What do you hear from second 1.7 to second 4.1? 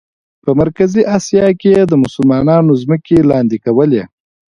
یې د مسلمانانو ځمکې لاندې کولې.